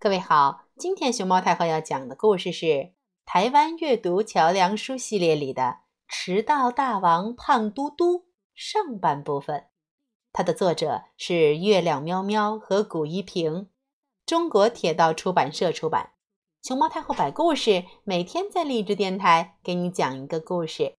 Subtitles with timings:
[0.00, 2.92] 各位好，今天熊猫太后要讲的故事是
[3.26, 5.62] 台湾阅读桥梁书系列里的
[6.06, 8.18] 《迟到大王胖嘟嘟》
[8.54, 9.64] 上半部分。
[10.32, 13.70] 它的作者是月亮喵喵和古一平，
[14.24, 16.12] 中国铁道出版社出版。
[16.62, 20.97] 熊猫太后摆故事，每天在励志电台给你讲一个故事。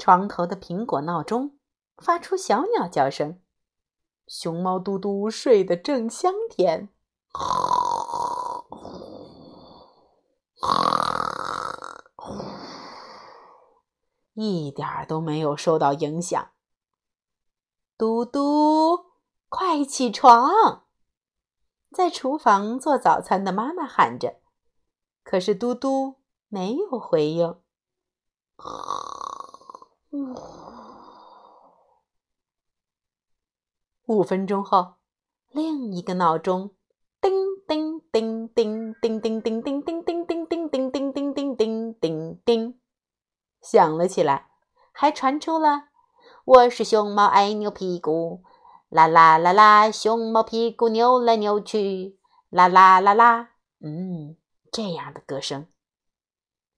[0.00, 1.58] 床头的苹果闹钟
[1.98, 3.38] 发出小鸟叫声，
[4.26, 6.88] 熊猫嘟嘟睡得正香甜，
[14.32, 16.48] 一点儿都没有受到影响。
[17.98, 19.10] 嘟嘟，
[19.50, 20.86] 快起床！
[21.92, 24.40] 在厨房做早餐的妈妈喊着，
[25.22, 27.60] 可是嘟嘟没有回应。
[34.06, 34.94] 五分钟后，
[35.52, 36.74] 另一个闹钟
[37.20, 37.32] 叮
[37.68, 42.80] 叮叮叮叮叮叮叮叮叮叮叮叮叮叮叮叮叮
[43.60, 44.50] 响了起来，
[44.90, 45.90] 还传出了
[46.44, 48.42] “我是熊猫，爱扭屁股，
[48.88, 54.36] 啦啦啦啦，熊猫屁股扭来扭去，啦啦啦啦”，嗯，
[54.72, 55.68] 这样的歌声。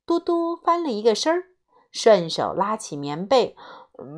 [0.04, 1.51] 嘟嘟翻了一个身儿。
[1.92, 3.56] 顺手拉起棉被，
[3.98, 4.08] 嗯，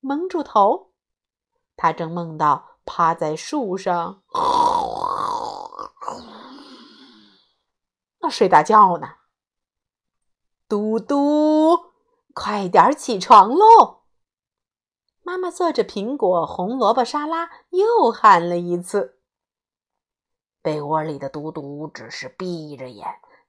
[0.00, 0.90] 蒙住头。
[1.76, 4.22] 他正梦到趴在树上，
[8.20, 9.08] 那睡大觉呢。
[10.66, 11.90] 嘟嘟，
[12.32, 14.04] 快点起床喽！
[15.22, 19.20] 妈妈做着苹果红萝卜沙拉，又喊了一次。
[20.62, 23.06] 被窝里的嘟嘟只是闭着眼。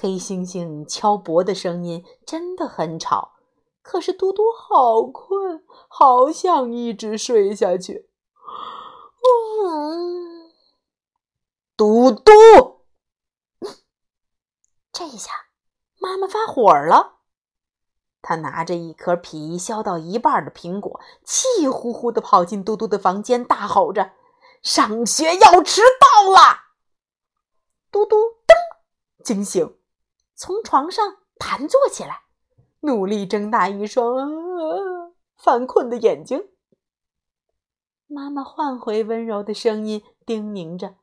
[0.00, 3.32] 黑猩猩敲钵的声音真的很吵，
[3.82, 8.08] 可是嘟嘟好困，好想一直睡下去。
[11.76, 12.32] 嘟嘟，
[14.92, 15.30] 这一下
[15.98, 17.18] 妈妈发火了。
[18.22, 24.12] 她拿着一颗皮削到一半的苹果，气呼呼的跑进嘟嘟的房间，大吼着
[24.62, 26.66] ：“上学要迟到了！”
[27.90, 29.77] 嘟嘟噔惊醒。
[30.38, 32.22] 从床上弹坐起来，
[32.82, 36.52] 努力睁大一双犯困的眼睛。
[38.06, 40.94] 妈妈换回温柔的声音，叮咛着：“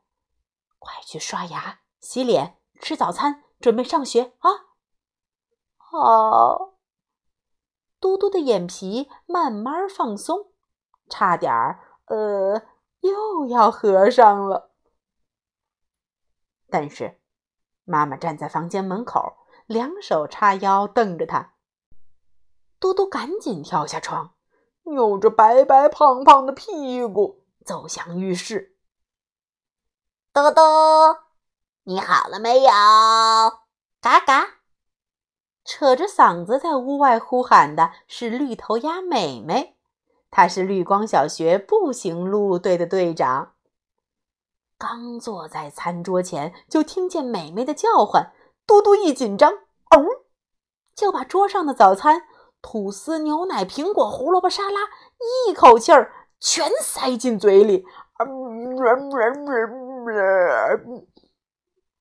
[0.80, 4.50] 快去刷牙、洗脸、吃早餐，准备上学啊！”
[5.76, 6.78] 好。
[8.00, 10.52] 嘟嘟的眼皮慢慢放松，
[11.10, 12.62] 差点儿呃
[13.00, 14.70] 又要合上了，
[16.70, 17.20] 但是。
[17.86, 19.36] 妈妈站在房间门口，
[19.66, 21.54] 两手叉腰瞪着他。
[22.78, 24.34] 嘟嘟赶紧跳下床，
[24.82, 28.76] 扭着白白胖胖的屁股走向浴室。
[30.32, 30.60] 嘟嘟，
[31.84, 32.70] 你好了没有？
[34.02, 34.56] 嘎嘎！
[35.64, 39.76] 扯着嗓子在屋外呼喊的是绿头鸭美美，
[40.30, 43.55] 她是绿光小学步行路队的队长。
[44.78, 48.32] 刚坐在餐桌前，就听见美美的叫唤。
[48.66, 50.04] 嘟嘟一紧张，哦，
[50.94, 52.22] 就把桌上的早餐——
[52.60, 54.80] 吐司、牛奶、苹果、胡萝卜沙拉——
[55.48, 57.86] 一口气儿全塞进嘴里。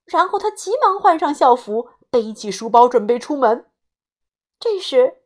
[0.05, 3.69] 然后他急忙换上校服，背起书包，准备出门。
[4.59, 5.21] 这时，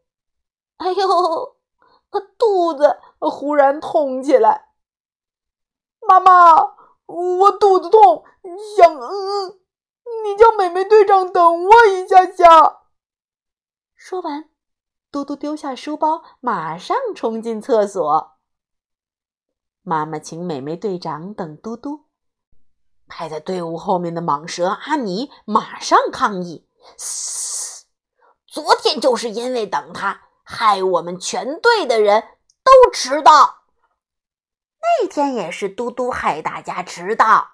[0.77, 1.55] 哎呦，
[2.11, 4.69] 他肚子忽然痛起来。
[6.07, 6.78] 妈妈。
[7.09, 8.23] 我肚子痛，
[8.77, 9.59] 想嗯嗯，
[10.23, 12.81] 你叫美美队长等我一下下。
[13.95, 14.49] 说完，
[15.11, 18.37] 嘟嘟丢下书包，马上冲进厕所。
[19.81, 22.05] 妈妈请美美队长等嘟嘟。
[23.07, 27.87] 排在队伍后面的蟒蛇阿尼马上抗议：“嘶！
[28.45, 33.58] 昨天就是因为等他，害我们全队的人都迟到。”
[34.81, 37.49] 那天也是嘟嘟害大家迟到。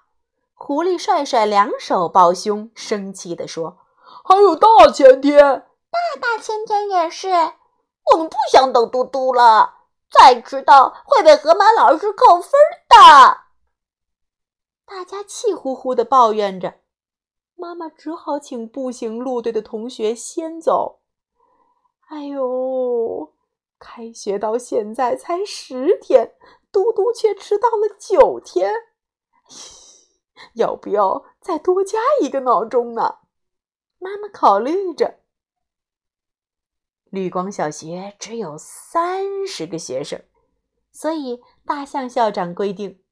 [0.54, 3.78] 狐狸帅帅两手抱胸，生气地说
[4.24, 7.28] ：“还有大前天，大大前天也是。
[7.28, 9.74] 我们不想等嘟嘟了，
[10.10, 12.52] 再迟到会被河马老师扣分
[12.88, 12.96] 的。
[14.86, 16.74] 大家气呼呼地抱怨着，
[17.56, 21.00] 妈妈只好请步行路队的同学先走。
[22.08, 23.32] 哎呦，
[23.80, 26.34] 开学到现在才十天，
[26.76, 28.70] 嘟嘟却迟到了九天，
[30.52, 33.20] 要不要再多加一个闹钟呢？
[33.98, 35.20] 妈妈考虑着。
[37.08, 40.22] 绿光小学只有三十个学生，
[40.92, 43.02] 所以大象校长规定。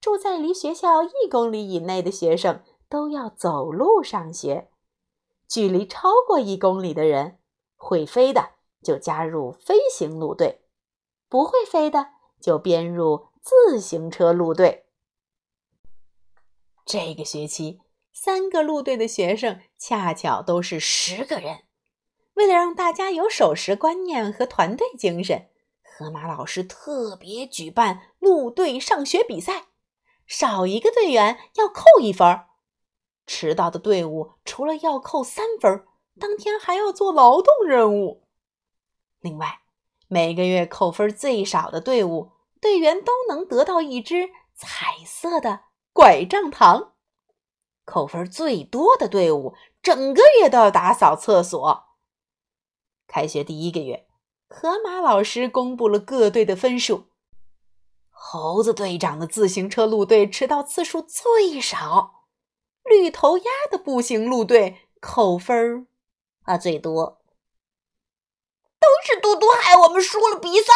[0.00, 4.72] 住在离学校一公里以内的学生都要走路上学，
[5.46, 7.38] 距离超过一公里的人，
[7.76, 10.64] 会飞的就加入飞行路队，
[11.28, 14.84] 不会飞的就编入自行车路队。
[16.84, 17.80] 这个学期，
[18.12, 21.60] 三个路队的学生恰巧都是十个人。
[22.34, 25.48] 为了让大家有守时观念和团队精神，
[25.82, 29.68] 河马老师特别举办路队上学比赛。
[30.26, 32.40] 少一个队员要扣一分，
[33.26, 35.84] 迟到的队伍除了要扣三分，
[36.18, 38.24] 当天还要做劳动任务。
[39.20, 39.60] 另外，
[40.08, 42.31] 每个月扣分最少的队伍，
[42.62, 46.92] 队员都能得到一只彩色的拐杖糖；
[47.84, 51.86] 扣分最多的队伍，整个月都要打扫厕所。
[53.08, 54.06] 开学第一个月，
[54.48, 57.08] 河马老师公布了各队的分数。
[58.08, 62.26] 猴子队长的自行车路队迟到次数最少，
[62.84, 65.86] 绿头鸭的步行路队扣分儿
[66.44, 67.20] 啊最多。
[68.78, 70.72] 都是嘟嘟害我们输了比赛，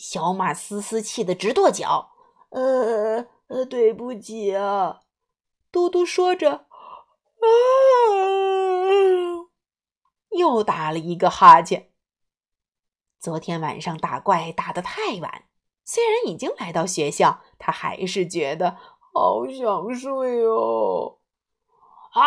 [0.00, 2.12] 小马思思气得直跺脚。
[2.48, 5.00] 呃呃，对不起啊，
[5.70, 6.64] 嘟嘟说着，啊，
[10.30, 11.90] 又打了一个哈欠。
[13.18, 15.44] 昨天晚上打怪打得太晚。
[15.84, 18.78] 虽然已经来到学校，他还是觉得
[19.12, 21.18] 好想睡哦。
[22.12, 22.22] 啊！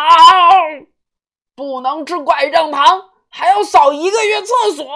[1.56, 4.86] 不能吃拐杖糖，还要扫一个月厕所。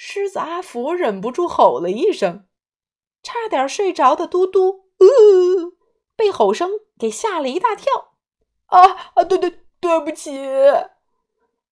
[0.00, 2.46] 狮子阿福忍不住吼了一声，
[3.20, 5.72] 差点睡着的嘟嘟，呃，
[6.14, 8.12] 被吼声给吓了一大跳。
[8.66, 8.80] 啊
[9.14, 9.24] 啊！
[9.24, 10.38] 对对，对不起，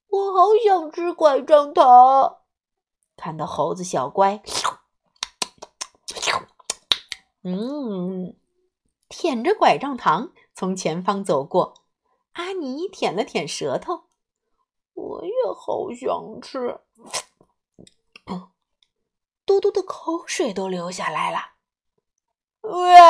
[0.09, 2.39] 我好想吃拐杖糖。
[3.17, 4.43] 看到猴子小乖。
[7.45, 8.35] 嗯，
[9.09, 11.75] 舔着拐杖糖从前方走过，
[12.33, 14.07] 阿尼舔了舔舌头，
[14.95, 16.81] 我也好想吃。
[19.57, 21.53] 嘟嘟的口水都流下来了。
[22.61, 23.01] 喂，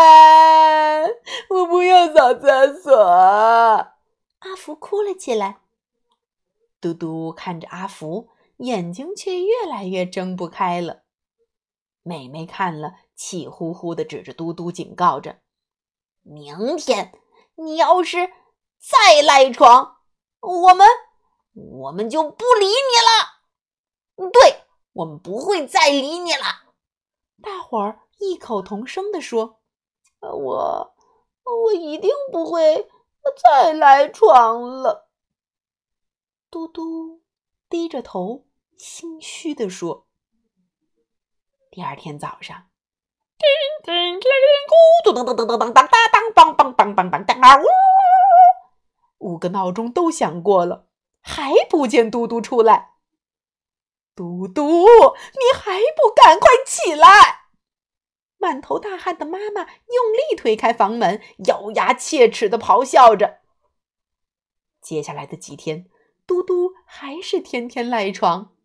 [1.49, 2.97] 我不要扫厕所！
[3.01, 5.59] 阿福哭了起来。
[6.81, 8.29] 嘟嘟看着阿福，
[8.59, 11.03] 眼睛却越来越睁不开了。
[12.03, 12.95] 妹妹看了。
[13.17, 15.39] 气呼呼的指着嘟嘟，警告着
[16.23, 17.19] ：“明天
[17.55, 18.31] 你要是
[18.79, 19.97] 再赖床，
[20.41, 20.87] 我们
[21.55, 24.31] 我们就不理你了。
[24.31, 24.66] 对，
[24.97, 26.73] 我们不会再理你了，
[27.43, 29.61] 大伙儿异口同声地说
[30.21, 30.95] ：“我，
[31.45, 32.89] 我一定不会
[33.45, 35.11] 再来闯了。”
[36.51, 37.21] 嘟嘟
[37.69, 38.47] 低着头，
[38.79, 40.07] 心虚地说。
[41.71, 42.57] 第二天早上，
[43.37, 43.47] 叮
[43.85, 44.33] 叮叮叮，
[44.67, 44.75] 咕
[45.05, 47.67] 嘟噔噔噔噔噔噔当当，梆梆梆梆梆当，呜！
[49.19, 50.87] 五个闹钟都响过了，
[51.21, 52.96] 还不见嘟嘟出来。
[54.17, 57.51] 嘟嘟，你还不赶快起来！
[58.39, 63.41] 满头大汗的妈妈用力推开房门，咬牙切齿的咆哮着。
[64.81, 65.91] 接下来的几天，
[66.27, 68.57] 嘟嘟还是天天赖床。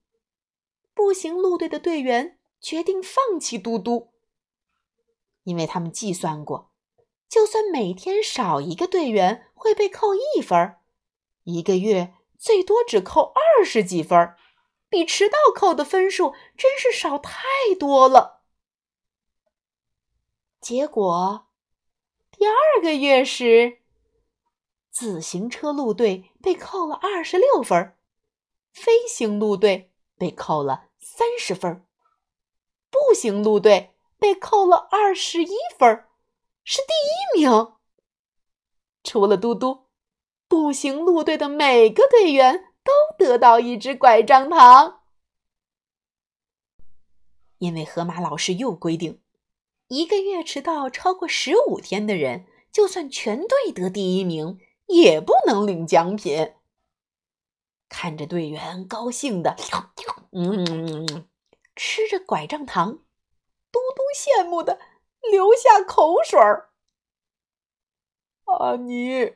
[0.93, 4.13] 步行路队的队员决定放弃嘟嘟。
[5.43, 6.71] 因为他们计算过，
[7.27, 10.77] 就算每天少一个队员会被扣一分，
[11.43, 14.33] 一个月最多只扣二十几分，
[14.91, 17.41] 比迟到扣的分数真是少太
[17.79, 18.41] 多了。
[20.59, 21.47] 结果，
[22.29, 23.79] 第二个月时，
[24.91, 27.97] 自行车路队被扣了二十六分，
[28.71, 31.87] 飞行路队被扣了三十分，
[32.91, 33.87] 步行路队。
[34.19, 36.05] 被扣了二十一分，
[36.63, 37.73] 是第一名。
[39.03, 39.87] 除了嘟嘟，
[40.47, 45.01] 步行路队的每个队员都得到一只拐杖糖。
[47.59, 49.21] 因为河马老师又规定，
[49.87, 56.55] 一个月迟到超过十五天的人，就算全队得第一名，也不能领奖品。
[57.87, 59.55] 看着队员高兴的，
[60.31, 61.27] 嗯，
[61.75, 62.93] 吃着拐杖糖，
[63.71, 64.79] 嘟嘟羡慕的
[65.29, 66.69] 流下口水儿。
[68.45, 69.33] 阿尼，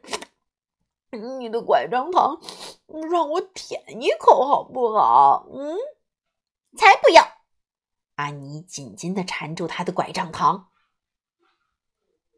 [1.40, 2.42] 你的拐杖糖
[2.88, 5.48] 让我舔一口好不好？
[5.52, 5.78] 嗯，
[6.78, 7.24] 才不要！
[8.16, 10.70] 安妮紧紧的缠住他的拐杖糖。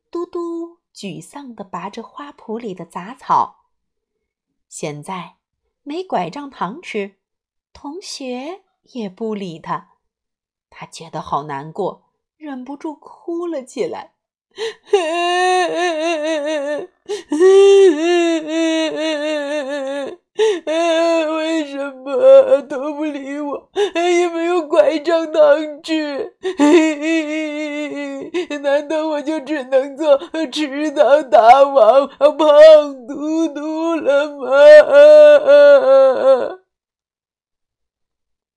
[0.10, 3.66] 嘟嘟沮丧的拔着花圃里的杂草。
[4.68, 5.36] 现在。
[5.84, 7.16] 没拐杖糖吃，
[7.72, 9.92] 同学也不理他，
[10.70, 14.16] 他觉得好难过，忍不住哭了起来。
[20.38, 23.70] 为什么都不理我？
[23.96, 26.38] 也没有拐杖糖吃？
[28.62, 30.18] 难道我就只能做
[30.52, 34.48] 迟到大王胖嘟嘟了吗？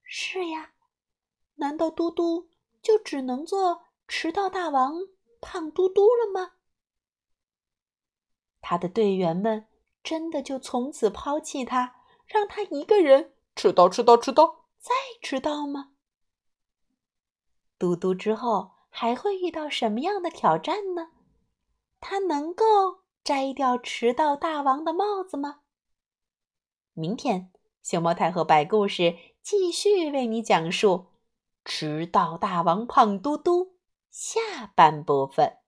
[0.05, 0.73] 是呀，
[1.57, 2.49] 难道嘟嘟
[2.83, 4.95] 就只能做迟到大王
[5.41, 6.53] 胖嘟嘟了吗？
[8.61, 9.67] 他的队员们
[10.03, 15.93] 真的就从此抛弃他，让他一个人迟到、迟到、迟到再迟到吗？
[17.79, 18.73] 嘟嘟之后。
[18.93, 21.13] 还会遇到什么样的挑战呢？
[22.01, 25.61] 他能够摘掉迟到大王的帽子吗？
[26.93, 27.53] 明天，
[27.85, 31.07] 熊猫太后摆故事继续为你讲述
[31.65, 33.77] 迟到大王胖嘟嘟
[34.11, 35.59] 下半部分。